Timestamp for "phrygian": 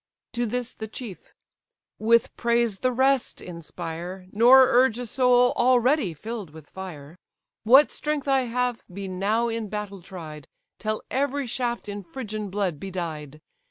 12.03-12.49